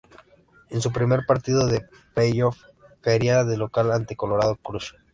En 0.71 0.81
su 0.81 0.91
primer 0.91 1.27
partido 1.27 1.67
de 1.67 1.85
playoff 2.15 2.63
caería 3.01 3.43
de 3.43 3.55
local 3.55 3.91
ante 3.91 4.15
Colorado 4.15 4.55
Crush. 4.55 4.93